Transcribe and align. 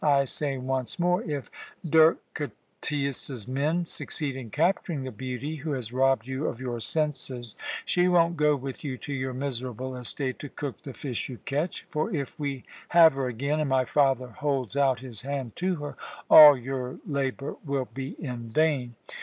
I 0.03 0.23
say 0.23 0.57
once 0.57 0.97
more, 0.97 1.21
if 1.25 1.51
Derketæus's 1.85 3.47
men 3.47 3.85
succeed 3.85 4.35
in 4.35 4.49
capturing 4.49 5.03
the 5.03 5.11
beauty 5.11 5.57
who 5.57 5.73
has 5.73 5.93
robbed 5.93 6.25
you 6.25 6.47
of 6.47 6.59
your 6.59 6.79
senses, 6.79 7.55
she 7.85 8.07
won't 8.07 8.35
go 8.35 8.55
with 8.55 8.83
you 8.83 8.97
to 8.97 9.13
your 9.13 9.35
miserable 9.35 9.95
estate 9.95 10.39
to 10.39 10.49
cook 10.49 10.81
the 10.81 10.93
fish 10.93 11.29
you 11.29 11.37
catch, 11.45 11.85
for 11.91 12.09
if 12.11 12.39
we 12.39 12.63
have 12.89 13.13
her 13.13 13.27
again, 13.27 13.59
and 13.59 13.69
my 13.69 13.85
father 13.85 14.29
holds 14.29 14.75
out 14.75 15.01
his 15.01 15.21
hand 15.21 15.55
to 15.57 15.75
her, 15.75 15.95
all 16.31 16.57
your 16.57 16.97
labour 17.05 17.57
will 17.63 17.87
be 17.93 18.15
in 18.19 18.49
vain. 18.49 18.95